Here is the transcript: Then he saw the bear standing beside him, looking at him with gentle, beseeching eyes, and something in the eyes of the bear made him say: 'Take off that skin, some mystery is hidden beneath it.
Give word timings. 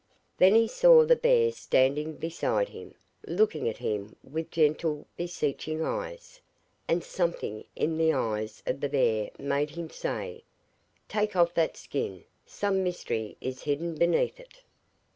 Then 0.39 0.55
he 0.55 0.67
saw 0.67 1.05
the 1.05 1.15
bear 1.15 1.51
standing 1.51 2.13
beside 2.13 2.69
him, 2.69 2.95
looking 3.27 3.69
at 3.69 3.77
him 3.77 4.15
with 4.23 4.49
gentle, 4.49 5.05
beseeching 5.15 5.83
eyes, 5.83 6.41
and 6.87 7.03
something 7.03 7.65
in 7.75 7.99
the 7.99 8.11
eyes 8.11 8.63
of 8.65 8.79
the 8.79 8.89
bear 8.89 9.29
made 9.37 9.69
him 9.69 9.91
say: 9.91 10.43
'Take 11.07 11.35
off 11.35 11.53
that 11.53 11.77
skin, 11.77 12.23
some 12.47 12.83
mystery 12.83 13.37
is 13.41 13.61
hidden 13.61 13.93
beneath 13.93 14.39
it. 14.39 14.63